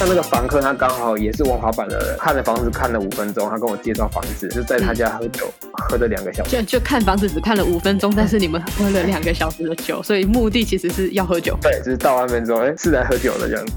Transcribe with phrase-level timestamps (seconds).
[0.00, 6.56] 像那个房客，他刚好也是玩滑板的人，看了房子看了五分钟，他跟我介绍房子，就在他家喝酒，喝了两个小时。
[6.56, 11.54] 就就看房子只看了五分钟，但是你们喝了两个小时的酒，所以目的其实是要喝酒。
[11.60, 13.74] 对，就是到外面之后，哎，是来喝酒的这样子。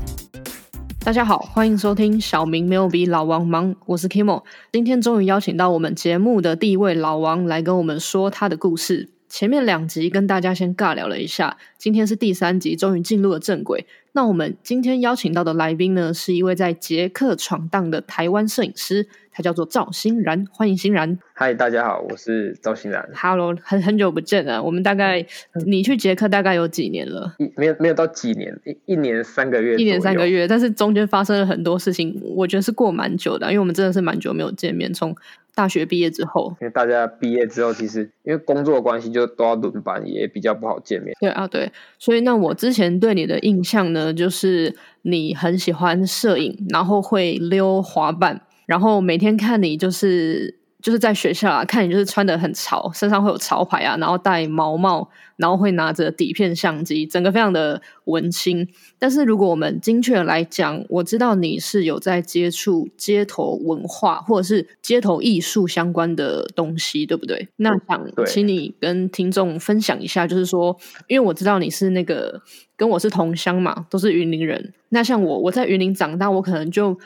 [1.04, 4.44] 大家好，欢迎收听小明没有比老王忙，我是 Kimo。
[4.72, 9.10] 今天终于邀请到我们节目的第一位老王来跟我们说他的故事。
[9.28, 13.88] 前面两集跟大家先尬聊了一下，今天是第三集，终于进入了正轨。
[14.16, 21.18] 那我们今天邀请到的来宾呢，是一位在捷克闯荡的台湾摄影师，他叫做赵欣然，欢迎欣然。
[21.34, 23.10] 嗨，大家好，我是赵欣然。
[23.16, 24.62] Hello，很很久不见了。
[24.62, 25.26] 我们大概
[25.66, 27.34] 你去捷克大概有几年了？
[27.40, 30.48] 一没有没有到几年，一一年三个月，一年三个月。
[30.48, 35.16] 但是中间发生了很多事情，我觉得是过蛮久的，因为我们真的是蛮久没有见面，从。
[35.56, 41.14] 大学毕业之后，因为大家毕业之后，其实因为工作关系，就都要轮班，也比较不好见面。
[41.20, 50.63] 对啊，对，所以那我之前对你的印象呢，就是你很喜欢摄影，然后会溜滑板，然后每天看你就是。
[50.84, 58.68] 就是在学校啊，看你就是穿的很潮，身上会有潮牌啊，然后戴毛帽，然后会拿着底片相机，整个非常的文青。
[59.00, 67.48] 但是如果我们精确来讲，我知道你是有在接触街头文化或者是街头艺术相关的东西，对不对？
[67.56, 72.42] 那想请你跟听众分享一下，就是说，因为我知道你是那个
[72.76, 74.74] 跟我是同乡嘛，都是云林人。
[74.90, 77.00] 那像我，我在云林长大，我可能就。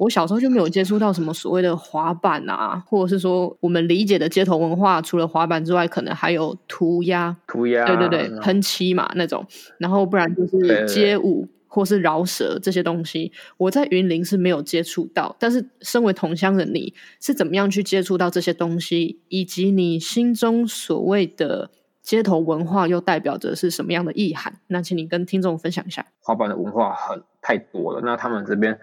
[0.00, 13.30] 我小时候就没有接触到什么所谓的滑板啊，或者是说我们理解的街头文化，除了滑板之外，可能还有涂鸦、涂鸦，对对对，喷漆嘛那种，然后不然就是街舞或是饶舌这些东西。
[13.58, 21.70] 我在云林是没有接触到，但是身为同乡的你是怎么样去接触到这些东西，以及你心中所谓的
[22.02, 24.60] 街头文化又代表着是什么样的意涵？
[24.68, 26.06] 那请你跟听众分享一下。
[26.20, 28.80] 滑板的文化很太多了，那他们这边。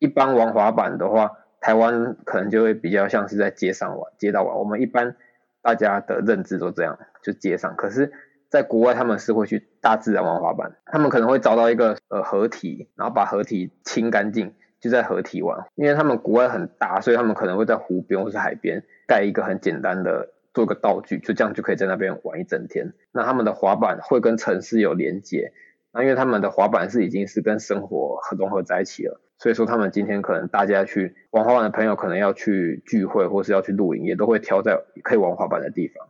[0.00, 4.56] 一般玩滑板的话，台湾可能就会比较像是在街上玩、街道玩。
[4.58, 5.14] 我们一般
[5.62, 7.76] 大家的认知都这样，就街上。
[7.76, 8.10] 可是，
[8.48, 15.66] 在国外他们是会去大自然玩滑板，他们可能会找到一个呃河体，然后把河体清干净，就在河体玩。
[15.74, 22.94] 因为他们国外很大，所以他们可能会在湖边或是海边盖一个很简单的做个道具，就这样就可以在那边玩一整天。
[23.12, 25.52] 那他们的滑板会跟城市有连接，
[25.92, 29.20] 那因为他们的滑板是已经是跟生活融合在一起了。
[29.40, 36.08] 所以说，他们今天可能大家去玩滑板的朋友，可能要去聚会或是要去露营，也都会挑在可以玩滑板的地方。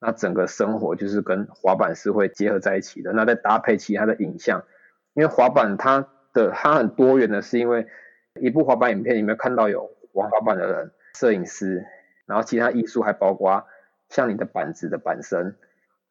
[0.00, 3.12] 那整个生活就是跟滑板是会结合在一起的。
[3.12, 4.64] 那再搭配其他的影像，
[5.14, 7.86] 因为滑板它的它很多元的，是因为
[8.40, 11.86] 一部滑板影片里面看到有玩滑板的人、摄影师，
[12.26, 13.64] 然后其他艺术还包括
[14.08, 15.54] 像你的板子的板身，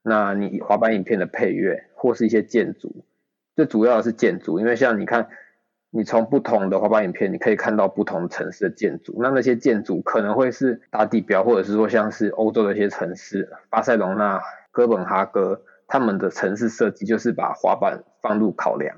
[0.03, 3.03] 那你滑板影片的配乐或是一些建筑，
[3.57, 5.27] 最主要的是建筑，因为像你看。
[5.93, 9.19] 你从不同的滑板影片，你可以看到不同城市的建筑。
[9.21, 14.41] 那那些建筑可能会是大地标，或者是说像是欧洲的一些城市，巴塞隆纳、
[14.71, 18.95] 哥本哈根，他们的城市设计就是把滑板放入考量，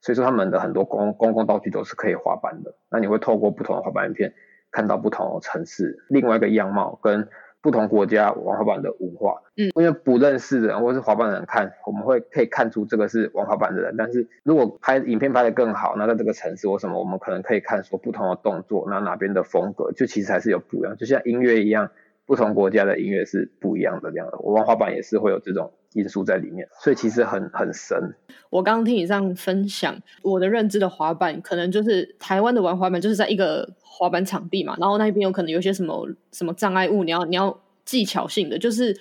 [0.00, 2.74] 所以说他们的很多公公共道具都是可以滑板的。
[2.90, 4.34] 那你会透过不同的滑板影片，
[4.70, 7.28] 看到不同的城市另外一个样貌跟。
[7.64, 13.94] 不同国家玩滑板的文化，嗯，因为不认识的人或者是滑板的人看，我们会可以看出这个是玩滑板的人。
[13.96, 20.94] 但是如果拍影片拍得更好，那在这个城市或什么，我们可能可以看出不同的动作，那哪边的风格就其实还是有不一样。
[20.98, 21.90] 就像音乐一样，
[22.26, 24.38] 不同国家的音乐是不一样的这样的。
[24.38, 28.14] 我玩滑板也是会有这种因素在里面，所以其实很很深。
[28.50, 33.74] 我刚刚听你这样分享，我的认知的滑板可能就是台湾的玩滑板，就是在一个。
[33.96, 38.92] 滑板场地嘛，然后那一边有可能有些什么什么障碍物，你要你要技巧性的，就是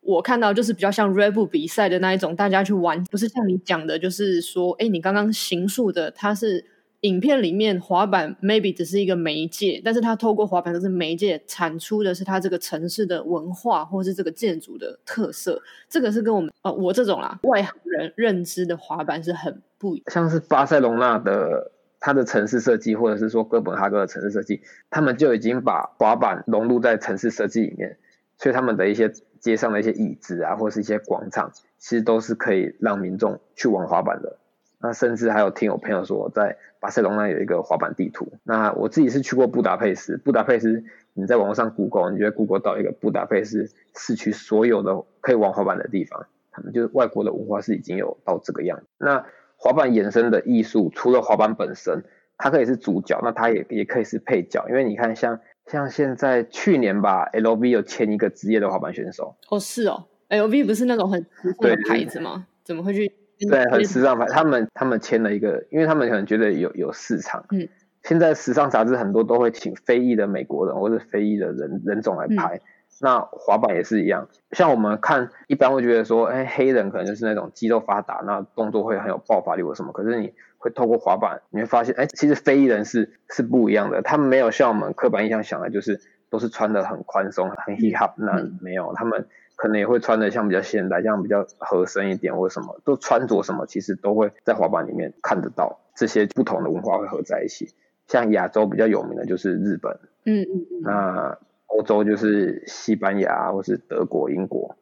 [0.00, 6.64] 我看到就是比较像 rebu 比赛的那一种，大家去玩，不是像你讲的，就是说，哎，你刚刚形述的，它是
[7.00, 21.72] 影片里面滑板 maybe 只是一个媒介，但是它透过滑板就是媒介产出的是它这个城市的文化或是这个建筑的特色，这个是跟我们呃我这种啦外行人认知的滑板是很不一样，像是巴塞隆纳的。
[22.00, 27.98] 它的城市设计，或者是说哥本哈根的城市设计，他们就已经把滑板融入在城市设计里面，
[28.36, 34.38] 所以他们的一些街上的一些椅子啊，或是一些广场，其实都是可以让民众去玩滑板的。
[34.80, 38.32] 那甚至还有听我朋友说，在巴塞隆那有一个滑板地图。
[38.44, 40.84] 那我自己是去过布达佩斯，布达佩斯
[41.14, 48.86] 你在网络上 Google，你就会 Google 到一个布达佩斯市区所有的可以玩滑板的地方，他们就是外国的文化是已经有到这个样子。
[48.98, 49.26] 那
[49.56, 52.04] 滑板衍生的艺术，除了滑板本身，
[52.36, 54.64] 它可以是主角，那它也也可以是配角。
[54.68, 59.34] 因为你看，像像现在去年吧，L V 有签一个职业的滑板选手。
[59.50, 62.46] 哦，是哦，L V 不是那种很时尚的牌子吗？
[62.62, 64.26] 怎么会去对，很时尚牌。
[64.26, 67.44] 他们他们签了一个，因为他们可能觉得有有市场。
[67.50, 67.68] 嗯，
[68.02, 72.60] 现在时尚杂志很多都会请非裔的美国人或者非裔的人人种来拍。
[73.00, 79.92] 那滑板也是一样，像我们看一般会觉得说，哎，黑人可能就是那种肌肉发达，那动作会很有爆发力或什么。
[79.92, 84.02] 可是你会透过滑板，你会发现，哎，其实非裔人是是不一样的。
[84.02, 88.14] 他们没有像我们刻板印象想的，就是都是穿的很宽松、很 hip hop。
[88.16, 97.74] 那没有，他们可能也会穿的像比较现代，像比较合身一点或什么，都穿着什么，其实都会在滑板里面看得到这些不同的文化会合在一起。
[98.08, 101.38] 像亚洲比较有名的就是日本，嗯嗯嗯，那。
[101.68, 104.76] 欧洲就是西班牙或是德国、英国，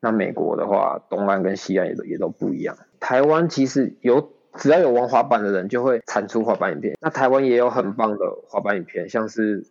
[0.00, 2.76] 那美国的话，东岸跟西岸也都也都不一样。
[3.00, 6.96] 台湾其实有只要有玩滑板的人，就会产出滑板影片。
[7.00, 9.66] 那台湾也有很棒的滑板影片，像是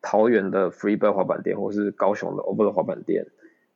[0.00, 3.26] 桃园的 Freebird 滑板店，或是高雄的 Over 滑板店，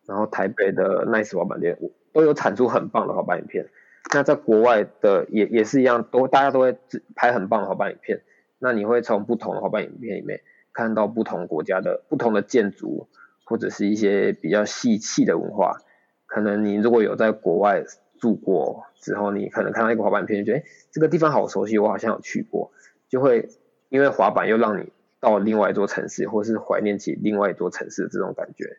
[0.06, 1.78] 然后台北的 Nice 滑板店，
[2.12, 3.68] 都有产出很棒的滑板影片。
[4.14, 6.78] 那在国外的也也是一样，都大家都会
[7.16, 8.22] 拍很棒的滑板影片。
[8.58, 10.40] 那你会从不同的滑板影片里面。
[10.76, 13.08] 看到不同国家的不同的建筑，
[13.46, 15.78] 或者是一些比较细细的文化，
[16.26, 17.82] 可能你如果有在国外
[18.20, 20.62] 住过之后，你可能看到一个滑板片，觉得
[20.92, 22.72] 这个地方好熟悉，我好像有去过，
[23.08, 23.48] 就会
[23.88, 28.76] 因为滑板又让你到另外一座城市，或是怀念起另外一座城市的这种感觉。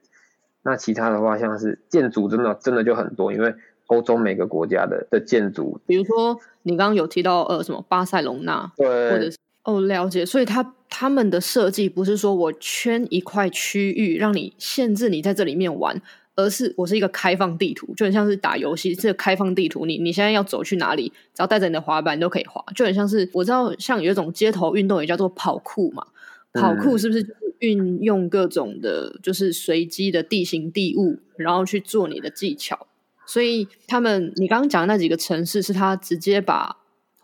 [0.62, 3.56] 那其他的话，像是建筑，真的真的就很多，因为
[3.88, 9.38] 欧洲每个国家的的建筑，比如说你刚刚有提到呃什么巴塞隆纳，对，或者是。
[9.68, 10.26] 哦，了解。
[10.26, 16.02] 所以他他们的设计不是说我圈一块区域让你限制你在这里面玩，
[16.38, 26.08] 而是我是一个开放地图，就很像是打游戏，这个开放地图，你你现在要走去哪里，只要带着你的滑板都可以滑，就很像是我知道像有一种街头运动也叫做跑酷嘛，
[26.54, 32.88] 跑酷是不是运用各种的，就是随机的地形地物，然后去做你的技巧？
[33.26, 36.78] 所以他们你刚刚讲的那几个城市，是他直接把。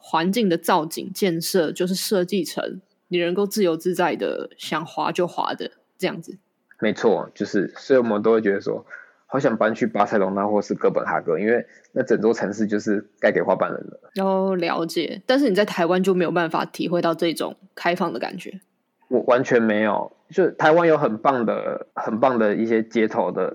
[0.06, 6.38] 环境的造景建设就是设计成你能够自由自在的想滑就滑的这样子。
[6.82, 8.86] 没错，就是所以我们都会觉得说，
[9.28, 14.22] 好想搬去巴塞隆那或是哥本哈根，因为那整座城市就是盖给滑板人的。
[14.22, 15.22] 哦，了解。
[15.26, 18.60] 但是你在台湾就没有办法体会到这种开放的感觉。
[19.08, 23.54] 我完全没有，就台湾有很棒的、很棒的一些街头的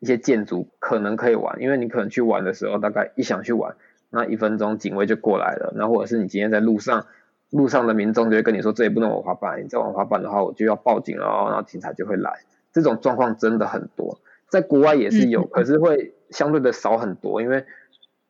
[0.00, 3.76] 一些建筑，可能可以玩，因为你可能去玩的时候，大概一想去玩。
[4.14, 7.06] 那一分钟警卫就过来了，那或者是你今天在路上，
[7.50, 12.32] 路上的民众就会跟你说这里不能玩滑板，你再玩滑板的话我就要报警了，然后警察就会来。
[12.72, 17.64] 这种状况真的很多，在国外也是有，可是会相对的少很多，因为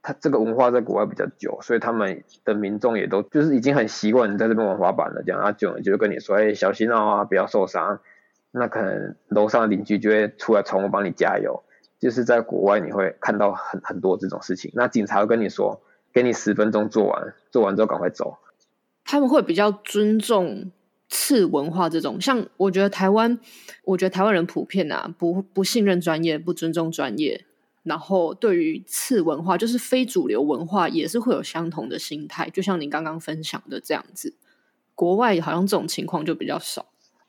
[0.02, 8.00] 他这个文化在国外比较久，所以他们的民众也都就是已经很习惯你在这边玩滑板了，这样啊久了就会跟你说，哎小心啊，不要受伤。
[8.50, 11.64] 那可能楼上的邻居就会出来冲我帮你加油。
[12.04, 14.70] 就是在国外，你会看到很很多这种事情。
[14.74, 15.80] 那警察会跟你说，
[16.12, 18.36] 给你十分钟做完，做完之后赶快走。
[19.06, 20.70] 他们会比较尊重
[21.08, 23.38] 次文化这种，像我觉得台湾，
[23.84, 27.46] 我觉得台湾人普遍啊，不不信任专业，不尊重专业，
[27.84, 32.50] 然后对于次文化，就是非主流文化，也是会有相同的心态。
[32.50, 34.34] 就像你刚刚分享的这样子，
[34.94, 36.84] 国外好像这种情况就比较少。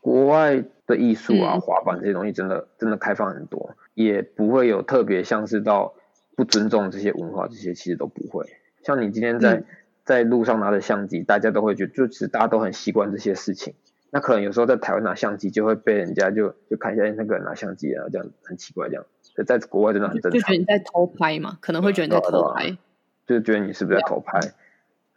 [0.06, 3.76] 国外的艺术啊，滑板这些东西真的真的开放很多。
[3.96, 5.96] 也不会有特别像是到
[6.36, 8.46] 不尊重这些文化，这些其实都不会。
[8.84, 9.64] 像你今天在
[10.04, 13.74] 在路上拿着相机，大家都会觉得，就其实大家都很习惯这些事情。
[14.12, 19.04] 那可能有时候在台湾拿相机，就会被人家就就看一下那个人拿相机啊，这样很奇怪这样。
[19.48, 20.40] 在国外真的很正常。
[20.40, 22.78] 就觉得你在偷拍嘛，可能会觉得你在偷拍，
[23.26, 24.40] 就觉得你是不是在偷拍。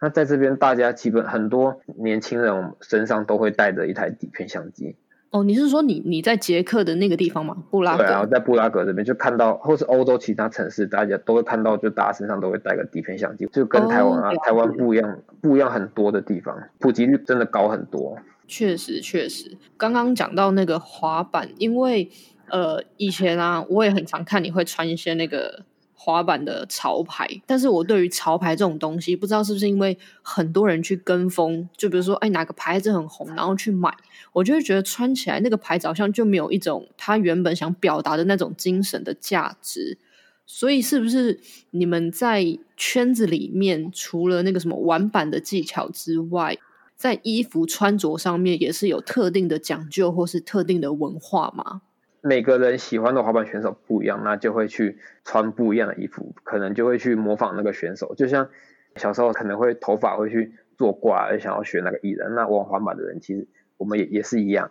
[0.01, 4.95] 那在这边，大家基本很多年轻人身上都会带着一台底片相机。
[5.31, 7.57] 哦，你是说你你在捷克的那个地方吗？
[7.71, 8.05] 布拉格。
[8.05, 18.17] 对啊，在布拉格这边就看到，或是欧洲其他城市，大家都会看到，就大家身上都会带个底片相机，就跟台湾啊，台湾不一样，不一样很多的地方，普及率真的高很多。
[18.47, 22.09] 确实，确实，刚刚讲到那个滑板，因为
[22.49, 25.65] 呃，以前啊，我也很常看你会穿一些那个。
[26.01, 33.93] 滑板的潮牌，但是我对于潮牌这种东西，不知道是不是因为很多人去跟风，就比如说，哎，哪个牌子很红，然后去买，
[34.33, 39.99] 我就会觉得穿起来那个牌子好像就没有一种他原本想表达的那种精神的价值。
[40.47, 41.41] 所以，是不是
[41.73, 46.57] 你们在圈子里面，除了那个什么玩板的技巧之外，
[46.97, 51.83] 在衣服穿着上面也是有特定的讲究，或是特定的文化吗？
[52.21, 58.15] 每个人喜欢的滑板选手不一样，那就会去穿不一样的衣服，可能就会去模仿那个选手。
[58.17, 58.49] 就像
[58.97, 62.35] 小时候可能会头发会去做挂，想要学那个艺人。
[62.35, 63.47] 那玩滑板的人其实
[63.77, 64.71] 我们也也是一样。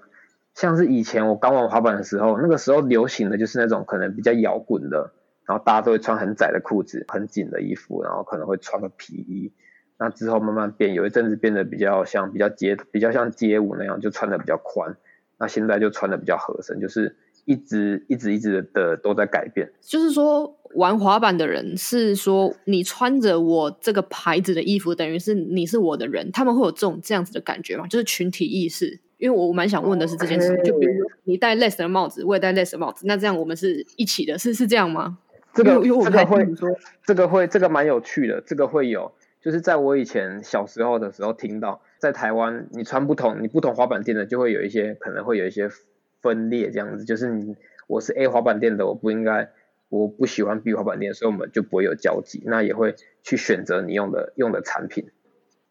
[0.54, 5.14] 像是以前我刚玩滑板的时候，那个时候流行的就是那种可能比较摇滚的
[5.46, 9.54] 然后大家都会穿很窄的裤子、很紧的衣服，然后可能会穿个皮衣。
[9.98, 14.98] 那之后慢慢变，有一阵子变得比较像比较街比较像街舞那样，就穿的比较宽。
[15.40, 17.16] 那现在就穿的比较合身，就是
[17.48, 19.72] 一直一直一直的都在改变。
[19.82, 27.88] 就是说，玩滑板的人是说，你穿着我这个牌子的衣服，等于是你是我的人，他们会有这种这样子的感觉吗？
[27.88, 29.00] 就是群体意识。
[29.18, 35.18] 因为我蛮想问的是这件事，就比如说你戴 less 的帽子，我也戴 less 的帽子，那这样我们是一起的，是是这样吗？
[35.56, 36.70] 这个这个会说，
[37.04, 39.12] 这个会这个蛮有趣的，这个会有。
[39.42, 45.70] 就是在我以前小时候的时候听到，在台湾你穿不同，你不同滑板店的就会有一些可能会有一些
[46.22, 47.04] 分裂这样子。
[47.06, 47.56] 就是你
[47.88, 49.50] 我是 A 滑板店的，我不应该
[49.90, 52.44] 我不喜欢 B 滑板店，所以我们就不会有交集。
[52.46, 55.10] 那也会去选择你用的用的产品。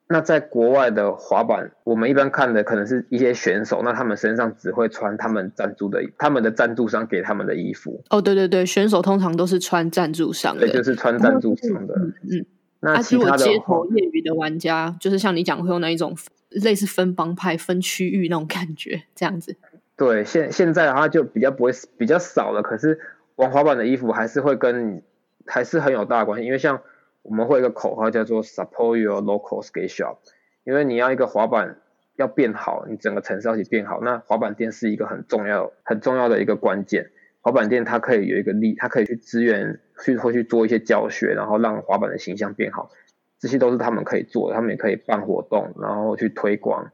[0.09, 8.05] 那在国外的滑板，我们一般看的可能是一些选手，那他们身上只会穿他们赞助的，他们的赞助商给他们的衣服。
[8.11, 12.47] 哦，对对对，选手通常都是穿赞助商的，对，就是穿赞助商的，嗯。
[12.79, 16.15] 那其他街头业余的玩家，就是像你讲会有那一种
[16.50, 19.57] 类似分帮派、分区域那种感觉，这样子。
[19.97, 23.00] 对，现现在的话就比较不会比较少了，可是
[23.35, 25.03] 玩滑板的衣服还是会跟
[25.47, 26.83] 还是很有大关系，因为像
[27.23, 30.19] 我们会一个口号叫做 “Support your local skate shop”，
[30.65, 31.79] 因为你要一个滑板
[32.17, 37.11] 要变好，你整个城市要去变好，那滑板店是一个很重要很重要的一个关键。
[37.41, 42.91] 滑板店它可以有一个力，它可以去支援，去会去做一些教学，然后让滑板的形象变好，
[43.38, 46.91] 这些都是他们可以做，他们也可以办活动，然后去推广。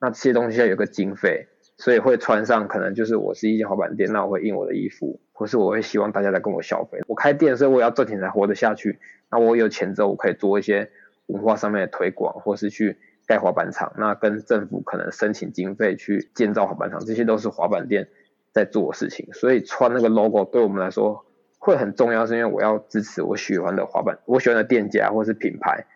[0.00, 1.46] 那这些东西要有个经费，
[1.82, 7.00] 所以会穿上可能就是我是一间滑板店，那我会印我的衣服，或是我会希望大家来跟我消费。
[7.08, 9.00] 我开店，所以我要赚钱才活得下去。
[9.30, 10.90] 那我有钱之后，我可以做一些
[11.26, 18.08] 文化上面的推广，或是去盖滑板场，那跟政府可能申请经费去建造滑板场，这些都是滑板店。
[18.54, 21.24] 在做事情，所以穿那个 logo 对我们来说
[21.58, 25.86] 会很重要，是因为我要支持我喜欢的滑板，我喜欢的店家或是品牌，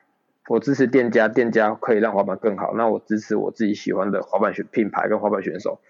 [0.48, 5.80] 我支持店家，店家可以让滑板更好，那我支持我自己喜欢的滑板选品牌跟滑板选手，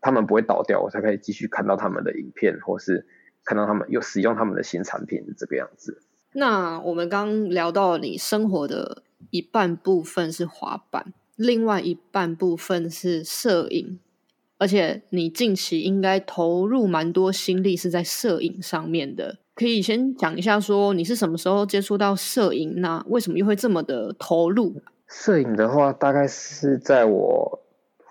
[0.00, 3.06] 他们不会倒掉，我才可以继续看到他们的影片，或是
[3.44, 6.02] 看到他们又使用他们的新产品这个样子。
[6.32, 13.98] 那我们刚聊到你生活的一半部分是滑板，另外一半部分是摄影。
[14.56, 22.80] 而且你近期应该投入蛮多心力是在摄影上面的，可以先讲一下说你是什么时候接触到摄影？
[22.80, 24.82] 那为什么又会这么的投入？
[25.06, 27.60] 摄影的话，大概是在我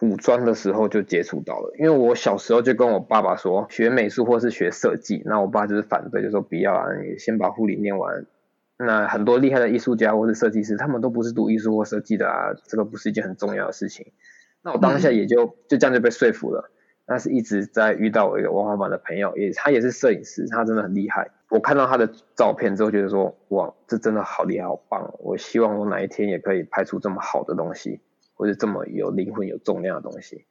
[0.01, 8.25] 五专的时候就接触到了，因为我小时候就跟我爸爸说学美术或是学设计，那我爸就是反对，就说不要啊，你先把护理念完。
[8.77, 14.07] 那很多厉害的艺术家或是设计师，他们都不是读艺术或设计的啊，这个不是一件很重要的事情。
[14.61, 16.71] 那我当下也就就这样就被说服了，
[17.05, 21.29] 但是一直在遇到我一个文化版的朋友，也他也是摄影师，他真的很厉害。
[21.49, 25.13] 我看到他的照片之后，觉得说哇，这真的好厉害，好棒！
[25.19, 27.99] 我希望我哪一天也可以拍出这么好的东西，
[28.33, 30.45] 或者这么有灵魂、有重量的东西。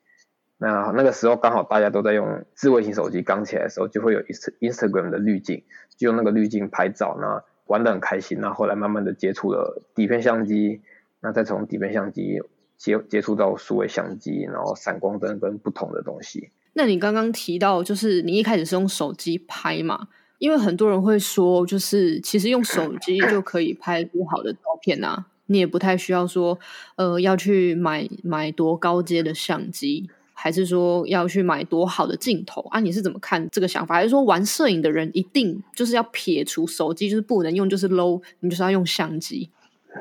[0.59, 5.65] 那那个时候刚好大家都在用智慧型手机刚起来的时候，就会有 Instagram 的滤镜，
[5.97, 8.39] 就用那个滤镜拍照，那玩得很开心。
[8.41, 10.83] 那后来慢慢的接触了底片相机，
[11.21, 12.41] 那再从底片相机。
[12.83, 16.51] 接接触到数位相机，然后闪光灯跟不同的东西。
[16.73, 20.09] 那你刚刚提到，就是你一开始是用手机拍嘛？
[20.39, 26.59] 因为很多人会说，就是其实用手机就可以拍不好的照片啊，你也不太需要说，
[26.97, 32.81] 呃，要去买买多高阶的相机，还是说要去买多好的镜头啊？
[32.81, 33.95] 你是怎么看这个想法？
[33.95, 39.49] 还是说玩摄影的人一定就是要撇除手机，就是不能用，就是 low，你就是要用相机？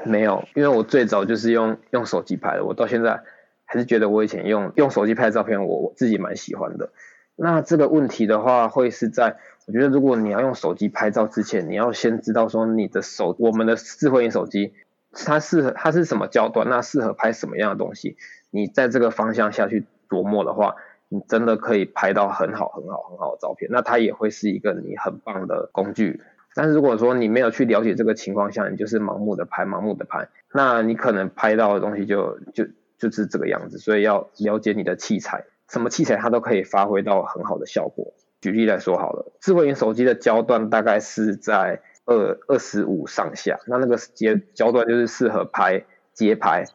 [0.05, 3.23] 没有，因为我最早就是用用手机拍的，我到现在
[3.65, 6.91] 还是觉得我以前用用手机拍的照片，我我自己蛮喜欢的。
[7.35, 14.73] 那这个问题的话，会是在我觉得，如果你要用手机拍照之前，你要先知道说你的手，我们的智慧型手机
[15.11, 18.17] 它适合它是什么焦段，那适合拍什么样的东西，
[18.49, 20.75] 你在这个方向下去琢磨的话，
[21.09, 26.21] 你真的可以拍到很好很好很好的照片，那它也会是一个你很棒的工具。
[26.53, 32.65] 但是如果说你没有去了解这个情况下，你就是盲目的拍，盲目的拍，那你可能拍到的东西就就
[32.97, 33.77] 就是这个样子。
[33.77, 38.13] 所以要了解你的器材，什么器材它都可以发挥到很好的效果。
[38.41, 46.65] 举例来说好了，智慧型手机的焦段大概是在二二十五上下，那那个焦焦段就是适合拍街拍，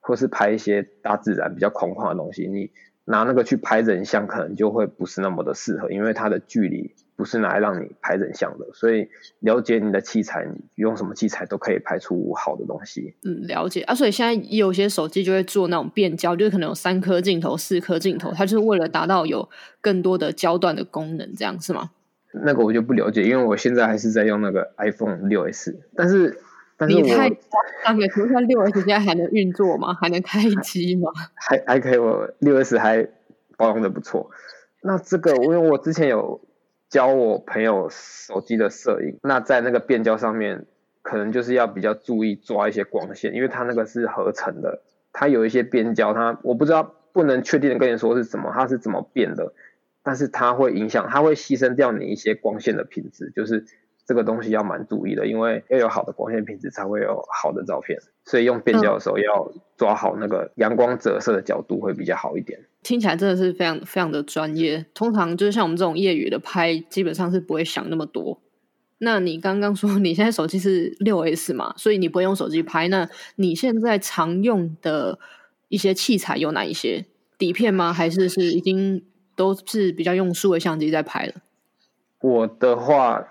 [0.00, 2.48] 或是拍一些大自然比较空旷的东西。
[2.48, 2.70] 你
[3.04, 6.94] 拿那个去拍人像，可能就会不是那么的适合，因为它的距离。
[7.20, 9.06] 不是拿来让你拍人像的，所以
[9.40, 13.14] 了解你的器材，你用什么器材都可以拍出好的东西。
[13.26, 13.94] 嗯，了解啊。
[13.94, 19.46] 所以现在有些手机就会做那种变焦，就是可能有三颗镜头、四颗镜头，它就是为了达到有
[19.82, 21.90] 更多的焦段的功能，这样是吗？
[22.32, 26.40] 那个我就不了解，因为我现在还是在用那个 iPhone 六 S，但是
[26.78, 27.36] 但是我你太夸
[27.84, 29.92] 张了，请问一下六 S 现在还能运作吗？
[30.00, 31.10] 还能开机吗？
[31.34, 33.06] 还还可以，我六 S 还
[33.58, 34.30] 保养的不错。
[34.82, 36.40] 那这个，因为我之前有
[36.90, 40.66] 教我朋友手机的摄影，那在那个变焦上面，
[41.02, 44.82] 可能就是要比较注意抓一些光线，因为它那个是合成的，
[45.12, 46.82] 它有一些变焦，它我不知道，
[47.12, 49.54] 不能确定的跟你说是怎么，它是怎么变的，
[50.02, 53.66] 但是它会影响，它会牺牲掉你一些光线的品质，就是
[54.10, 62.58] 这个东西要蛮注意的，因为要有好的光线品质才会有好的照片，所以用变焦的时候要抓好那个阳光折射的角度会比较好一点。
[62.82, 64.84] 听起来真的是非常非常的专业。
[64.94, 68.40] 通常就是像我们这种业余的拍，基本上是不会想那么多。
[68.98, 72.88] 那你刚刚说你现在手机是六 S 嘛，所以你不会用手机拍。
[72.88, 75.20] 那你现在常用的
[75.68, 77.04] 一些器材有哪一些？
[77.38, 77.92] 底片吗？
[77.92, 79.04] 还是是已经
[79.36, 81.34] 都是比较用数位相机在拍了？
[82.20, 83.26] 我的话，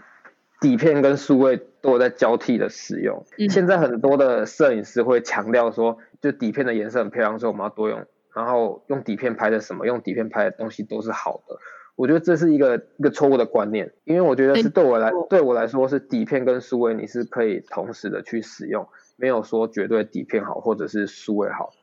[0.60, 3.26] 底片跟数位都有在交替的使用。
[3.38, 8.06] 嗯现在很多的摄影师会强调说，就底片的颜色很漂亮，所以我们要多用。
[8.34, 11.58] 然后用底片拍的什么，用底片拍的东西都是好的。
[11.96, 18.88] 我觉得这是一个一个错误的观念，因为我觉得是对我来对我来说是底片跟数位你是可以同时的去使用，
[19.18, 21.74] 没有说绝对底片好或者是数位好。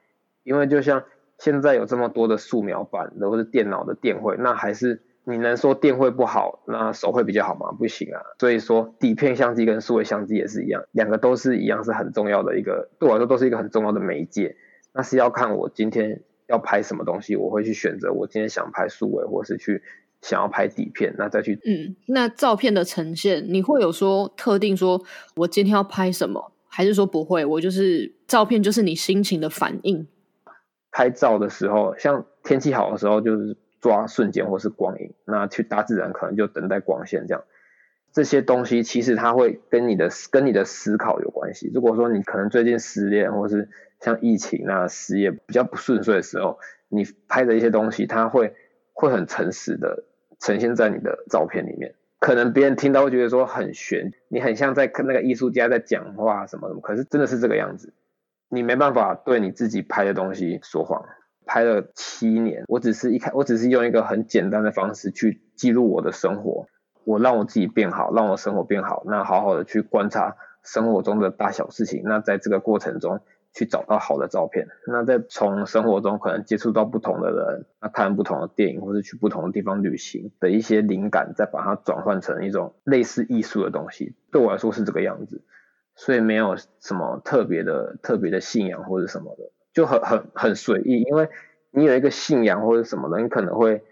[0.42, 1.04] 因为就像
[1.38, 7.72] 现在有这么多的素描版的或者电脑的电绘，那还是你能说电绘不好，那手绘比较好吗？
[7.76, 8.22] 不行啊。
[8.38, 14.56] 所以说底片相机跟数位相机也是一样，两个都是一样是很重要的一个，对我来说都是一个很重要的媒介。
[14.92, 19.82] 那是要看我今天要拍什么东西，我会去选择我今天想拍数位，或是去
[20.22, 25.02] 想要拍底片，那再去嗯，那照片的呈现，你会有说特定说
[25.34, 27.44] 我今天要拍什么，还是说不会？
[27.44, 30.06] 我就是照片就是你心情的反应。
[30.92, 37.44] 拍照的时候，像天气好的时候，就是抓瞬间或是光影；那去大自然可能就等待光线这样。
[38.10, 41.70] 这些东西其实它会跟你的跟你的思考有关系。
[41.72, 43.68] 如果说你可能最近失恋，或是
[44.00, 48.56] 像疫情啊失业比较不顺遂的时候，你拍的一些东西，它会
[48.92, 50.02] 会很诚实的
[50.40, 51.94] 呈现在你的照片里面。
[52.18, 57.92] 可能别人听到会觉得说很悬，你很像在跟那个艺术家在讲话什么什么，可是真的是这个样子。
[58.48, 61.04] 你没办法对你自己拍的东西说谎。
[61.46, 66.66] 拍了七年，我只是一开，我只是用一个很简单的方式去记录我的生活，
[67.04, 73.20] 我让我自己变好，让我生活变好，那好好的去观察生活中的大小事情，那在这个过程中
[73.54, 85.42] 去找到好的照片，那再从生活中可能接触到不同的人，那看不同的电影，或是去不同的地方旅行的一些灵感，再把它转换成一种类似艺术的东西，对我来说是这个样子。
[85.98, 91.02] 所以没有什么特别的、特别的信仰或者什么的，就很很很随意。
[91.02, 91.28] 因为
[91.70, 93.84] 你有一个信仰或者什么的，你可能会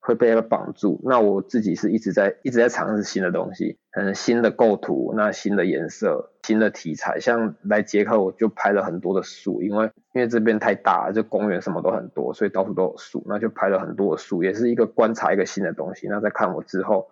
[0.00, 0.98] 会被那个绑住。
[1.04, 7.20] 那我自己是一直在一直在尝试新的东西，可能新的构图、那新的颜色、新的题材。
[7.20, 16.08] 像来捷克，我就拍了很多的树，因为因为这边太大了，就公园什么都很多，所以到处都有树，那就拍了很多的树，也是一个观察一个新的东西。
[16.08, 17.10] 那再看我之后。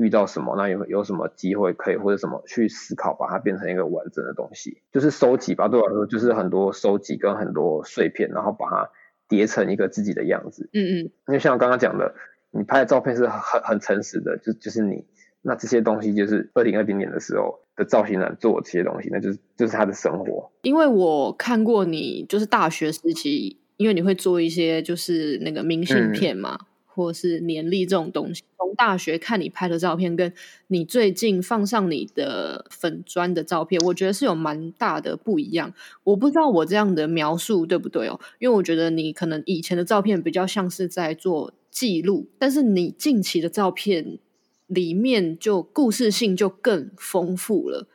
[0.00, 5.68] 遇到什么，那有有什么机会可以或者什么去思考，把它变成一个完整的东西，就是收集吧。
[5.68, 8.90] 对我来说，就是很多收集跟很多碎片，然后把它
[9.28, 10.70] 叠成一个自己的样子。
[10.72, 10.96] 嗯嗯，
[11.28, 12.14] 因为像我刚刚讲的，
[12.50, 15.04] 你拍的照片是很很诚实的，就就是你。
[15.42, 20.50] 那这些东西就是二零二零年的时候的造型人做这些东西，那就是就是他的生活。
[20.60, 26.58] 因为我看过你，就是大学时期，因为你会做一些就是那个明信片嘛。
[26.60, 30.32] 嗯或是年历这种东西，从大学看你拍的照片，跟
[30.66, 35.72] 你最近放上你的粉砖的照片，我觉得是有蛮大的不一样。
[36.04, 38.18] 我不知道我这样的描述对不对哦？
[38.38, 44.18] 因为我觉得你可能以前的照片比较像是在做记录，但是你近期的照片
[44.66, 47.86] 里面就故事性就更丰富了。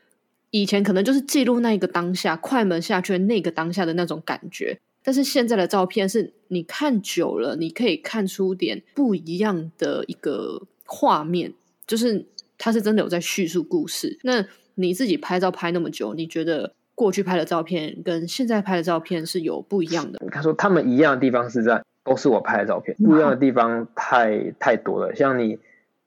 [0.51, 4.79] 以前可能就是记录那一个当下，快门下去那个当下的那种感觉。
[5.05, 11.53] 但是现在的照片是你看久了，你可以看出点不一样的一个画面，
[11.85, 12.25] 就是
[12.57, 14.17] 它是真的有在叙述故事。
[14.23, 20.19] 那你自己拍照拍那么久，你觉得过去拍的照片跟现在拍的照片是有不一样的？
[20.31, 25.15] 他说他们一样的地方是在都是我拍的照片，不一样的地方太太多了。
[25.15, 25.59] 像你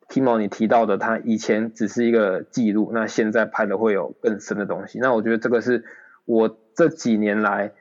[0.09, 4.99] Timo 你提到的，他以前只是一个记录，那现在拍的会有更深的东西。
[4.99, 5.85] 那我觉得这个是
[6.25, 7.73] 我这几年来。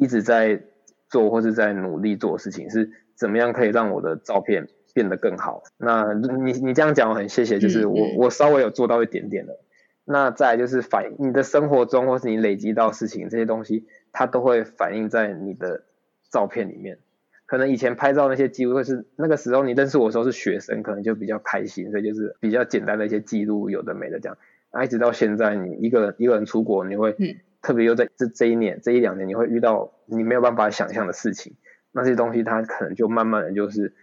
[0.00, 0.62] 一直在
[1.08, 5.62] 做或是在努力做的事情，是怎么样可以让我的照片变得更好？
[5.76, 9.58] 那你你这样讲我很谢谢，就是我我稍微有做到一点点的。
[10.04, 15.84] 那再就是反你的生活中或是你累积到事情这些东西，它都会反映在你的
[16.32, 16.98] 照片里面。
[17.46, 24.38] 可能以前拍照那些记录会是那个时候你认识我的时候是学生，可能就比较开心，所以就是比较简单的一些记录，有的没的这样。
[24.70, 27.16] 啊，一直到现在，你一个人一个人出国，你会
[27.62, 31.54] 特别又在这这一年这一两年，你会遇到你没有办法想象的事情，
[31.92, 33.94] 那些东西它可能就慢慢的就是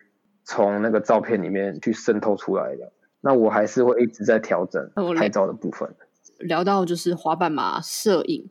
[0.43, 2.91] 从那个照片里面去渗透出来的。
[3.21, 5.95] 那我还是会一直在调整拍照的部分。
[6.39, 8.49] 聊到就是滑板嘛，摄影，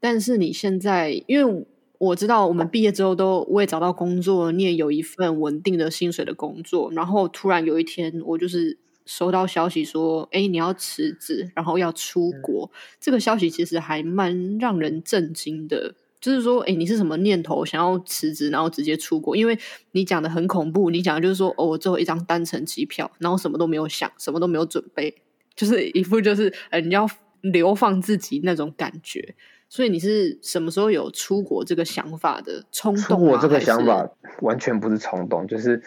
[0.00, 1.66] 但是你现在因为。
[1.98, 6.92] 我知道我们毕业之后都我也找到工作，你也有一份稳定的薪水的工作。
[6.92, 15.94] 然后突然有一天，我就是收到消息说：“哎，你要辞职，然后要出国。”这个消息其实还蛮让人震惊的。
[16.18, 19.36] 就是说，哎，你是什么念头想要辞职，然后直接出国？
[19.36, 19.56] 因为
[19.92, 25.14] 你讲的很恐怖，你讲的就是说，哦，我最后一张单程机票，然后什么都没有想，什么都没有准备，
[25.54, 27.08] 就是一副就是呃你要
[27.42, 29.36] 流放自己那种感觉。
[29.68, 33.02] 所以你是什么时候有出国这个想法的冲动？
[33.02, 34.08] 出国这个想法
[34.40, 35.80] 完全不是冲动，就是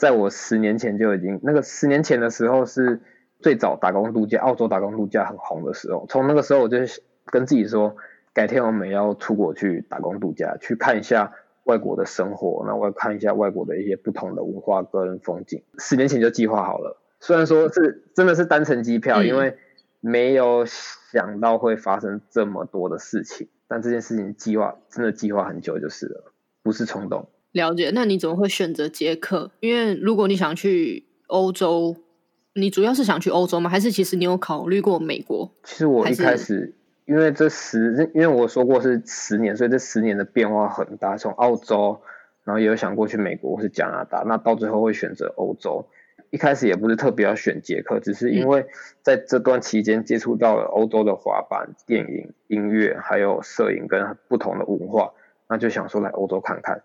[0.00, 3.02] 在我十年前就已经那个十年前的时候是
[3.40, 6.06] 最早打工度假，澳洲打工度假很红的时候。
[6.08, 6.78] 从那个时候我就
[7.26, 7.94] 跟自己说，
[8.32, 11.34] 改天我们要出国去打工度假，去看一下
[11.64, 15.62] 外国的生活，那我要看一下外国的一些不同的文化跟风景。
[15.78, 19.58] 十年前就计划好了，虽然说是真的是单程机票，因为
[20.00, 20.66] 没有。
[21.12, 26.32] 想到会发生这么多的事情，但这件事情计划真的计划很久就是了，
[26.62, 27.28] 不是冲动。
[27.52, 29.50] 了解，那你怎么会选择捷克？
[29.60, 31.96] 因为如果你想去欧洲，
[32.54, 33.68] 你主要是想去欧洲吗？
[33.68, 35.52] 还是其实你有考虑过美国？
[35.64, 36.74] 其实我一开始，
[37.06, 41.16] 因为这十，因为我说过是十年，所以这十年的变化很大。
[41.16, 42.00] 从澳洲，
[42.44, 45.88] 然后也有想过去美国或是加拿大，那到最后会选择欧洲。
[46.30, 48.66] 一开始也不是特别要选捷克，只是因为
[49.02, 55.12] 在这段期间接触到了欧洲的滑板、电影、音乐，还有摄影跟不同的文化，
[55.48, 56.84] 那就想说来欧洲看看。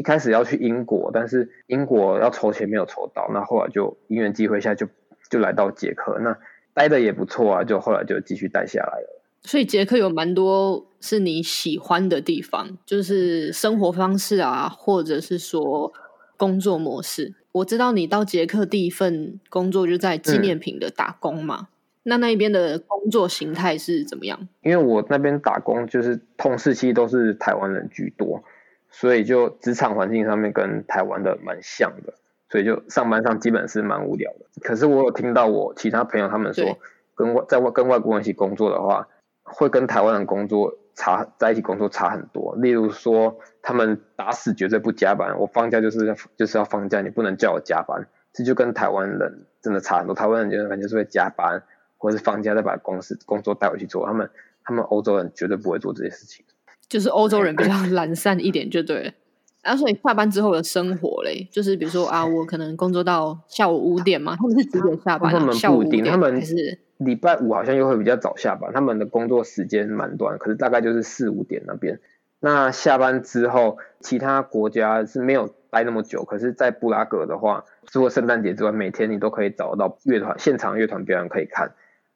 [0.00, 4.88] 一开始要去英国，但是英国要筹钱没有筹到，那后来就因缘机会下就
[5.28, 6.34] 就来到捷克，那
[6.72, 9.22] 待的也不错啊，就后来就继续待下来了。
[9.42, 15.92] 所以捷克有蛮多是你喜欢的地方，就是生活方式啊，或者是说
[16.38, 17.34] 工作模式。
[17.52, 21.68] 我知道你到捷克第一份工作就在纪念品的打工嘛？
[22.04, 24.48] 那那一边的工作形态是怎么样？
[24.62, 28.42] 因为我那边打工就是同事期都是台湾人居多，
[28.90, 32.14] 所以就职场环境上面跟台湾的蛮像的，
[32.48, 34.46] 所以就上班上基本是蛮无聊的。
[34.62, 36.78] 可是我有听到我其他朋友他们说，
[37.14, 39.08] 跟外在外跟外国人一起工作的话，
[39.42, 40.76] 会跟台湾人工作。
[40.96, 50.14] 差在一起工作差很多，例如说他们打死绝对不加班，我放假就是要就是要放假，你不能叫我加班，这就跟台湾人真的差很多。
[50.14, 51.62] 台湾人就是感觉是会加班，
[51.96, 54.28] 或者是放假再把公司工作带回去做，他们
[54.62, 56.44] 他们欧洲人绝对不会做这些事情，
[56.90, 59.12] 就是欧洲人比较懒散一点就对了。
[59.62, 65.32] 然 后所以下班之后的生活嘞，就是比如说啊， 我可能工作到下午五点嘛，他们是几点下班？
[65.32, 66.78] 他们不一定，他们是。
[66.98, 71.98] 礼拜五好像又会比较早下班，他们的工作时间蛮短，可是大概就是四五点那边。
[72.40, 81.72] 那下班之后，其他国家是没有待那么久，可是，在布拉格的话，除了圣诞节之外，每天你都可以找到乐团现场乐团表演可以看，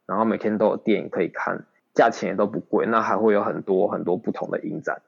[0.06, 5.00] 然后每天都有电影可以看，价钱也都不贵，那还会有很多很多不同的影展。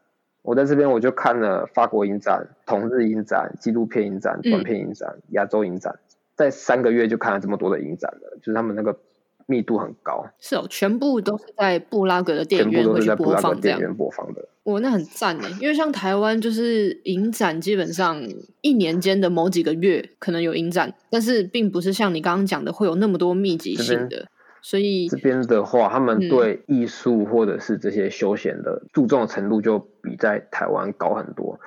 [0.43, 5.99] 我在这边我就看了法国影展、同日影展、纪录片影展、短片影展、亚洲影展，
[6.35, 8.99] 在三个月就看了这么多的影展了，就是他们那个。
[9.49, 14.49] 密度很高，是哦，全部都是在布拉格的电影院会去播放这样播放的。
[14.65, 18.21] 我那很赞诶，因为像台湾就是影展，基本上
[18.61, 24.27] 一年间的某几个月可能有影展，但是并不是像你刚刚讲的会有那么多密集性的。
[24.69, 31.61] 所以这边的话，他们对艺术或者是这些休闲的注重程度就比在台湾高很多。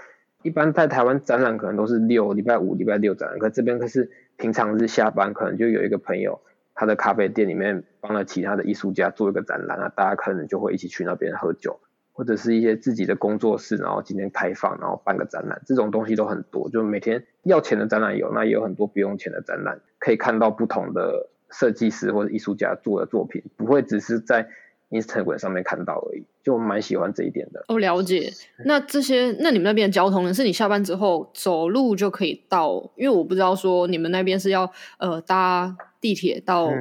[0.43, 6.41] 一般在台湾展览可能都是六礼拜五、礼拜六展览，可这边可是平常日下班，可能就有一个朋友。
[6.75, 11.79] 他的咖啡店里面帮了其他的艺术家做一个展览啊，大家可能就会一起去那边喝酒，
[12.12, 16.69] 或者是一些自己的工作室，然后今天开放，然后办个展览，这种东西都很多。
[16.69, 24.47] 就每天要钱的展览有，那也有很多不用钱的展览，可以看到不同的设计师或者艺术家做的作品，不会只是在
[24.89, 26.23] Instagram 上面看到而已。
[26.43, 27.63] 就蛮喜欢这一点的。
[27.67, 28.31] 哦，了解。
[28.65, 30.33] 那这些，那你们那边的交通呢？
[30.33, 32.91] 是你下班之后走路就可以到？
[32.95, 35.77] 因为我不知道说你们那边是要呃搭。
[36.01, 36.71] 地铁到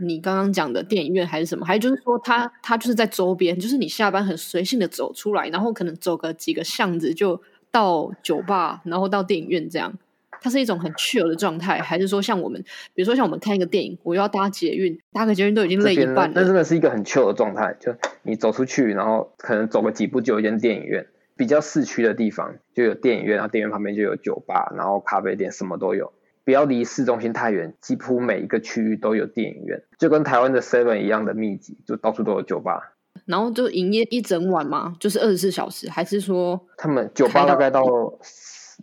[0.00, 1.66] 你刚刚讲的电影院还是什么？
[1.66, 7.38] 还就是说，他他就是在周边，就是你下班很随性的走出来，然后可能走个几个巷子就
[7.70, 9.92] 到酒吧，然后到电影院这样。
[10.42, 12.62] 它是一种很 chill 的状态，还是说像我们，
[12.94, 16.32] 比如说像我们看一个电影，我要搭捷运，搭个捷运都已经累一半了。
[16.34, 21.06] 那真的是一个很 chill 的状态，就你走出去，然后可能走个几步就有一间电影院。
[21.34, 26.12] 比较市区的地方就有电影院，然后电影院旁边就有酒吧，然后咖啡店，什么都有。
[26.44, 32.94] 不要离市中心太远，几乎每一个区域都有电影院，就跟台湾的 Seven 一样的密集，就到处都有酒吧。
[33.24, 34.94] 然后就营业一整晚吗？
[35.00, 37.82] 就是二十四小时，还是说他们酒吧大概到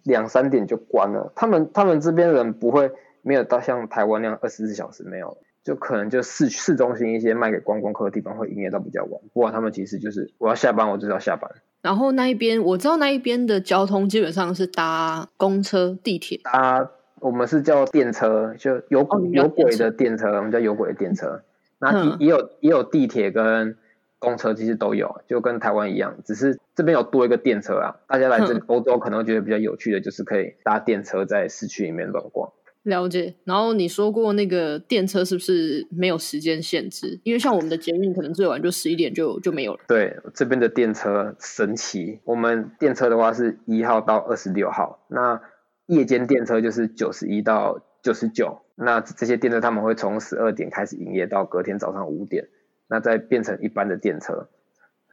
[0.03, 1.31] 两三点就关了？
[1.35, 9.21] 他们他们这边人不会没有到像台湾那样二十四小时没有，就可能就市市中心一些卖给观光客的地方会营业到比较晚。
[9.33, 11.49] 不过他们其实就是我要下班，我就要下班。
[11.81, 16.39] 然后那一边我知道那一边的交通基本上是搭公车、地铁。
[16.43, 21.41] 搭我们是叫电车，就有有轨的电车，我们叫有轨的电车。
[21.79, 23.77] 那也有也有地铁跟。
[24.19, 27.95] 公车其实都有，就跟台湾一样，只是这边有多一个电车啊。
[28.07, 32.51] 大家来这欧洲可能觉得比较有趣的就是可以搭电车在市区里面乱逛。
[32.83, 33.35] 了解。
[33.43, 37.19] 然后你说过那个电车是不是没有时间限制？
[37.23, 39.79] 因为像我们的捷运可能最晚就十一点就就没有了。
[39.87, 42.19] 对，这边的电车神奇。
[42.23, 45.41] 我们电车的话是一号到二十六号，那
[45.87, 48.61] 夜间电车就是九十一到九十九。
[48.75, 52.47] 那这些电车他们会从十二点开始营业到隔天早上五点。
[52.89, 54.47] 那再变成一般的电车，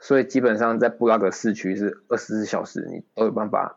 [0.01, 3.77] 所以基本上在布拉格市区是二十四小时，你都有办法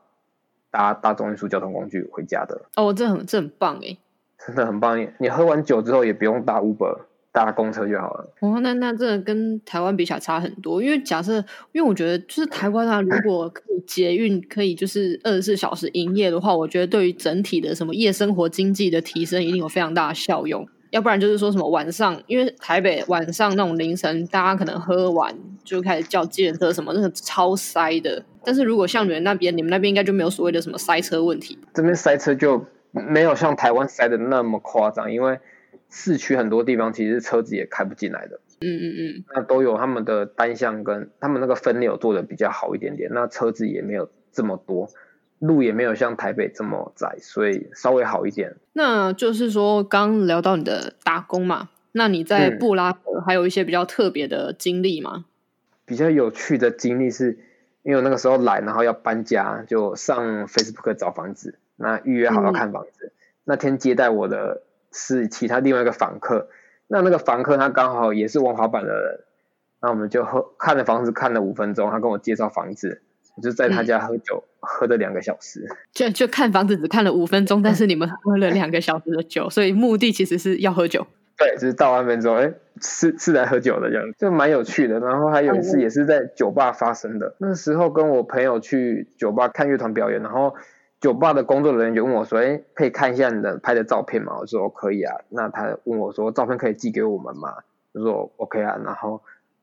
[0.71, 2.61] 搭大众运输交通工具回家的。
[2.75, 3.97] 哦，这很这很棒哎，
[4.45, 4.97] 真的很棒！
[4.99, 6.99] 耶你喝完酒之后也不用搭 Uber，
[7.33, 8.33] 搭公车就好了。
[8.39, 10.81] 哦，那那这跟台湾比起来差很多。
[10.81, 20.65] 因为假设，因为我觉得就是台湾啊，如果可以捷运可以就是二十四小时营业的话，我觉得对于整体的什么夜生活经济的提升，一定有非常大的效用。
[20.91, 28.23] 要不然就是说什么晚上，因为台北晚上那种凌晨，大家可能喝完就开始叫计程车什么，那个超塞的。
[28.43, 31.57] 但是如果像你们那边，你们那边应该就没有所谓的什么塞车问题。
[31.73, 35.39] 这边塞车就没有像台湾塞的那么夸张，因为
[35.89, 38.39] 市区很多地方其实车子也开不进来的。
[38.61, 39.23] 嗯嗯嗯。
[39.35, 44.89] 那都有他们的单向跟他们那个分流做的比较好一点点，那车子也没有这么多。
[45.39, 48.55] 路也没有像台北这么窄，所以稍微好一点。
[48.73, 55.25] 那就是说，刚聊到你的打工嘛，那你在布拉格还有一些比较特别的经历吗？
[55.85, 57.39] 比较有趣的经历是，
[57.83, 63.11] 因为我那个时候来，然后要搬家，就上 Facebook 找房子，那预约好要看房子。
[63.45, 66.49] 那天接待我的是其他另外一个房客，
[66.87, 69.19] 那那个房客他刚好也是玩滑板的人，
[69.81, 73.01] 那我们就喝看了房子看了五分钟，他跟我介绍房子。
[73.41, 75.67] 就在他家喝酒，喝了两个小时。
[75.93, 81.05] 就就看房子只看了五分钟，但是你们喝了两个小时的酒，所以目的其实是要喝酒。
[81.37, 84.99] 对，就是到外面之后，哎，是是来喝酒的这样，就蛮有趣的。
[84.99, 90.53] 然后还有一次也是在酒吧发生的，那时候跟我朋友去酒吧看乐团表演，然后
[90.99, 97.53] 酒吧的工作人员就问我说：“哎，可以看一下你的拍的照片吗？”我说：“可以啊。”那他问我说：“照片可以寄给我们吗？”
[97.93, 99.21] 我说：“OK 啊。”然后。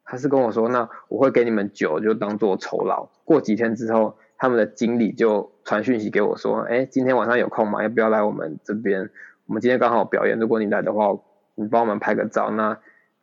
[0.09, 3.09] 他是跟我说，那我会给你们酒，就当做酬劳。
[3.27, 7.83] 过几天之后，他们的经理就传讯息给我说，哎，今天晚上有空吗？
[7.83, 9.11] 要不要来我们这边？
[9.47, 11.19] 我们今天刚好表演，如果你来的话，
[11.57, 12.79] 你帮我们拍个照，那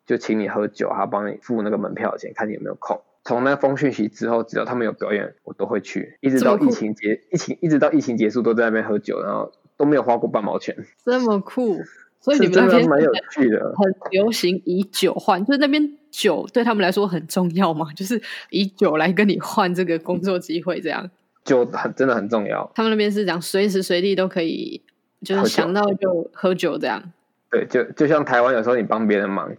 [0.06, 3.02] 就请你喝酒，还帮你付那个门票钱，看你有没有空。
[3.24, 10.76] 从那封讯息之后，只要他们有表演，我都会去，一直到疫情结疫情，一直到疫情结束都在那边喝酒，然后都没有花过半毛钱。
[11.06, 11.80] 这么酷。
[12.24, 21.12] 所以你们那边蛮有趣的，很流行以酒换，就是那边酒对他们来说很重要嘛， 就是以酒来跟你换这个工作机会，这样
[21.44, 22.72] 酒很真的很重要。
[22.74, 24.82] 他们那边是讲随时随地都可以，
[25.22, 27.12] 就是想到就喝酒这样。
[27.52, 29.54] 对，就就像台湾有时候你帮别人忙，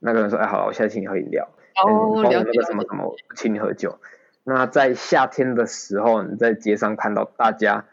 [0.00, 1.48] 那个人说：“哎，好了，我现在请你喝饮料。”
[1.82, 2.36] 哦，了解。
[2.36, 3.98] 那个什么什么，请你喝酒。
[4.44, 7.86] 那在夏天的时候，你在街上看到大家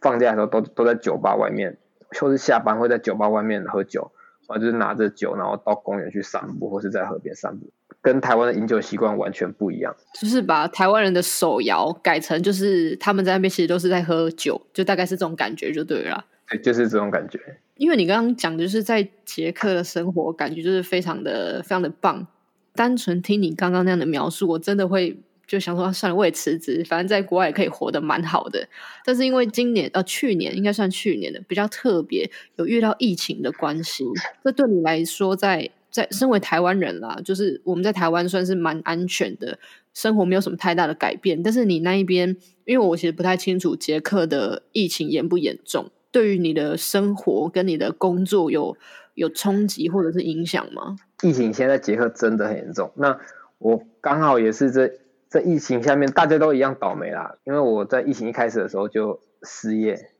[0.00, 1.76] 放假的时候都都在酒吧外面。
[2.20, 4.10] 或是下班会在酒吧外面喝酒，
[4.46, 9.94] 啊，就是拿着酒，然后到公园去散步，或是在河边散步，跟台湾的饮酒习惯完全不一样。
[10.20, 16.24] 就是把台湾人的手摇改成，就是他们在那边其实都是在喝酒，就大概是这种感觉就对了。
[16.48, 17.38] 对，就是这种感觉。
[17.76, 22.26] 因为你刚刚讲的就是在捷克的生活，感觉就是非常的非常的棒。
[22.74, 25.20] 单纯听你刚刚那样的描述，我真的会。
[25.46, 28.66] 就想说算了，我也辞职，反正在国外也可以活得蛮好的。
[29.04, 34.04] 但是因为今年呃去年应该算去年的比较特别，有遇到疫情的关系，
[34.42, 39.58] 这对你来说，在在身为台湾人啦，就是我们在台湾算是蛮安全的，
[39.92, 41.42] 生活没有什么太大的改变。
[41.42, 48.76] 但是你那一边，因为我其实不太清楚捷克的疫情严不严重，对于你的生活跟你的工作有
[49.14, 50.96] 有冲击或者是影响吗？
[51.22, 52.90] 疫情现在捷克真的很严重。
[52.96, 53.18] 那
[53.58, 54.90] 我刚好也是这。
[55.34, 57.38] 在疫情下面，大家都一样倒霉啦。
[57.42, 60.10] 因为我在疫情一开始的时候就失业，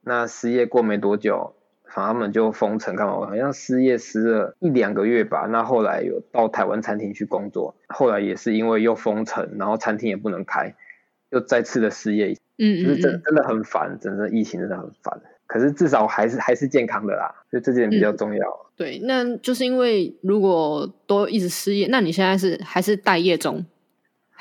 [0.00, 3.18] 那失业过没多久，反他们就封城干嘛？
[3.18, 5.46] 我好像失业失了一两个月吧。
[5.50, 10.74] 那后来有到台湾餐厅去工作，后来也是因为又封城，然后餐厅也不能开，
[11.28, 15.20] 又再次的失业，嗯就是真真的很烦，真的疫情真的很烦。
[15.46, 18.70] 可是至少还是还是健康的啦，所以这点比较重要。
[18.74, 23.62] 对，那就是因为如果都一直失业，那你现在是还是待业中，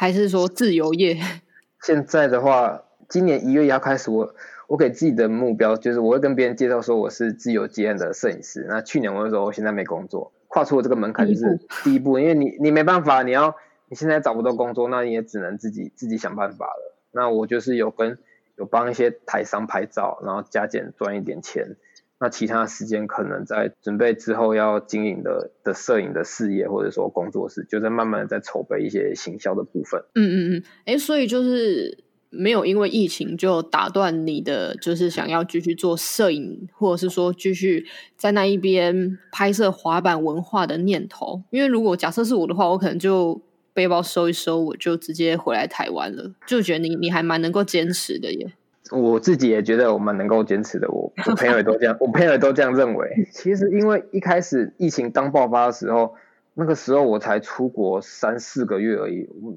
[0.02, 1.16] 还是说自由业？
[1.86, 4.34] 现在的话，今年一月一号开始，我
[4.68, 8.66] 我给自己的目标就是我会跟别人介绍说我是自由接案的摄影师。
[8.68, 13.56] 那去年我就说我现在没工作，跨出了这个门槛就是第一步，因为你你没办法，你要
[13.90, 16.98] 你现在找不到工作，那你也只能自己自己想办法了。
[17.12, 18.18] 那我就是有跟
[18.56, 21.76] 有帮一些台商拍照，然后加减赚一点钱。
[22.24, 30.00] 那其他时间可能在准备之后要经营的的摄影的事业，或者说工作室，就在慢慢的在筹备一些行销的部分。
[30.14, 31.98] 嗯嗯嗯，哎，所以就是
[32.30, 41.42] 没有因为疫情就打断你的，就是想要继续做摄影，或者是说继续在那一边拍摄滑板文化的念头。
[41.50, 43.42] 因为如果假设是我的话，我可能就
[43.74, 46.32] 背包收一收，我就直接回来台湾了。
[46.46, 48.54] 就觉得你你还蛮能够坚持的耶。
[48.92, 53.30] 我自己也觉得我们能够坚持的，我我朋友也都这样，我朋友也都这样认为。
[53.32, 56.16] 其实因为一开始疫情刚爆发的时候，
[56.54, 59.56] 那个时候我才出国三四个月而已，我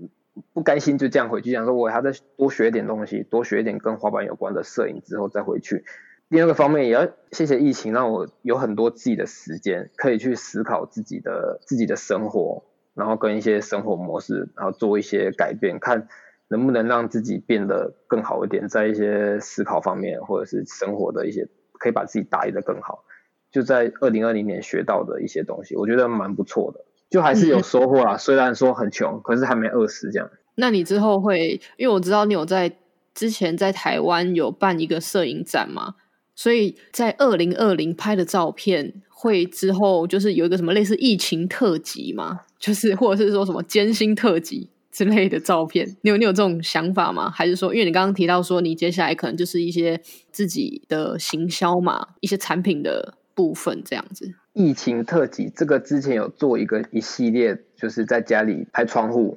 [0.53, 5.85] 不甘心就这样回去，想说我还再多学一点东西，多学一点跟滑板有关的摄影之后再回去。
[6.31, 12.62] 第二个方面也要谢谢疫情，让我有很多自己的时间可以去思考自己的自己的生活，
[12.94, 16.07] 然后跟一些生活模式，然后做一些改变，看。
[16.54, 21.48] 能不能让自己变得更好一点，在一些思考方面，或者是生活的一些，
[21.80, 23.04] 可以把自己打理的更好。
[23.50, 28.16] 就在二零二零年学到的一些东西，我觉得蛮不错的，就还是有收获啦。
[28.22, 30.30] 虽然说很穷，可是还没饿死这样。
[30.54, 32.76] 那你之后会，因为我知道你有在
[33.14, 35.96] 之前在台湾有办一个摄影展嘛，
[36.36, 44.70] 所以在二零二零拍的照片，会之后就是有一个什么类似疫情特辑嘛，就是或者是说什么艰辛特辑。
[44.94, 47.28] 之类的照片，你有你有这种想法吗？
[47.28, 54.33] 还是说，因为你刚刚提到说，你接下来可能就是一些自己的行销嘛，一些产品的部分这样子。
[54.52, 59.37] 疫情特辑这个之前有做一个一系列，就是在家里拍窗户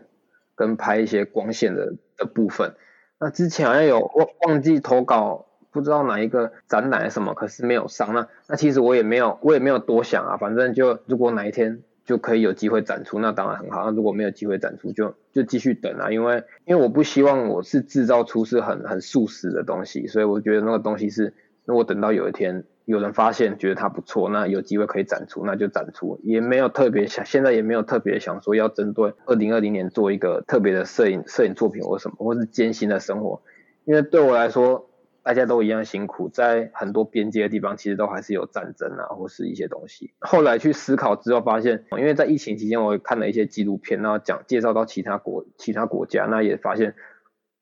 [0.56, 2.76] 跟拍一些光线的的部分。
[3.20, 8.14] 那之前好像有忘忘记投稿，不知道哪一个展览什么，可是没有上。
[8.14, 11.82] 那那其实我也没有，我也没有多想啊，反正就如果哪一天。
[12.08, 13.84] 就可以有机会展出，那当然很好。
[13.84, 16.10] 那如果没有机会展出，就就继续等啊。
[16.10, 21.34] 因为因为我不希望我是制造出是很很速食的东西，所以我觉得那个东西是，
[21.66, 26.18] 如果等到有一天有人发现觉得它不错，那有机会可以展出，那就展出。
[26.24, 33.42] 也没有特别想，现在也没有特别想说要针对二零二零年做一个特别的摄影摄影作品或什么，或是艰辛的生活。
[33.84, 34.87] 因为对我来说。
[35.28, 40.14] 大家都一样辛苦，在很多边界的地方，其实都还是有战争啊，或是一些东西。
[40.20, 46.96] 后来去思考之后，发现，因为在疫情期间，我看了一些纪录片，然后讲介绍到其他国、其他国家，那也发现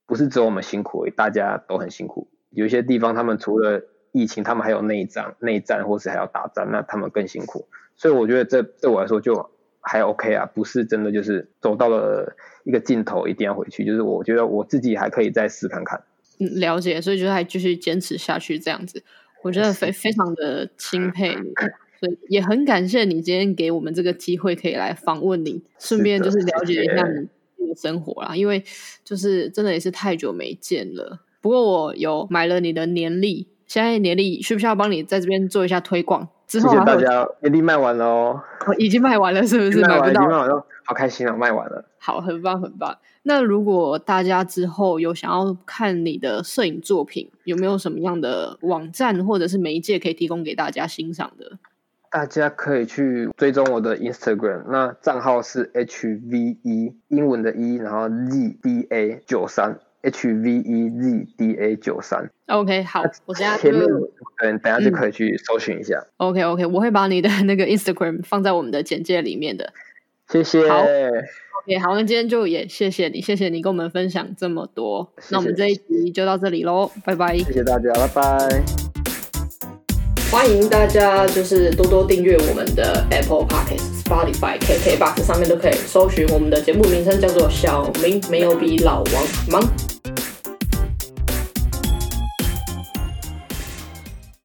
[0.05, 2.27] 不是只有我们辛苦，大家都很辛苦。
[2.51, 7.67] 有一些地方，他们除了疫情，他们还有内战、内战，或是还要打仗，那他们更辛苦。
[7.95, 9.49] 所以我觉得这对我来说就
[9.81, 13.83] 还 OK 啊，不是真的就是走到了一个尽头，一定要回去。
[13.83, 16.03] 就是我觉得我自己还可以再试看看。
[16.37, 19.03] 了解，所以就还继续坚持下去这样子，
[19.41, 21.53] 我觉得非非常的钦佩你，
[21.99, 27.07] 所以也很感谢你今天给我们这个机会可以来访问你，顺便就是了解一下
[27.57, 28.63] 你的生活啦，因为
[29.03, 31.21] 就是真的也是太久没见了。
[31.41, 36.27] 不过我有买了你的年历，现在年历需不需要帮你在这边做一下推广？
[36.47, 38.41] 谢谢大家，年历卖完了哦，
[38.77, 39.79] 已经卖完了是不是？
[39.81, 41.35] 卖完，已经卖完了，好开心啊！
[41.35, 42.97] 卖完了，好，很棒，很棒。
[43.23, 51.57] 那如果大家之后有想要看你的摄影作品，有没有什么样的网站或者是媒介可以提供给大家欣赏的？
[52.11, 62.29] 大家可以去追踪我的 Instagram，那账号是 HVE 英文的 E，然后 ZDA 九三 HVE ZDA 九三。
[62.45, 63.83] OK，好，我现在前面
[64.43, 66.05] 嗯，等下就可以去搜寻一下。
[66.17, 69.73] OK OK，我会把你的那个 Instagram 放在我们的简介里面的。
[70.43, 70.69] 谢谢。
[70.69, 70.81] 好。
[70.81, 75.09] OK，好，那今天就也谢谢你，谢谢你跟我们分享这么多。
[75.29, 77.37] 那我们这一集就到这里喽，拜拜。
[77.37, 78.63] 谢谢大家，拜拜。
[80.31, 89.61] 欢迎大家就是多多订阅我们的 Apple Podcast、Spotify、KKBox 上面都可以搜寻我们的节目名称叫做《小明没有比老王忙》。